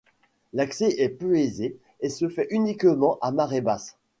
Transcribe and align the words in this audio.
L'accès 0.53 0.95
est 0.99 1.09
peu 1.09 1.35
aisé 1.37 1.77
et 1.99 2.09
se 2.09 2.27
fait 2.27 2.47
uniquement 2.49 3.19
à 3.21 3.29
marée 3.29 3.61
basse. 3.61 3.99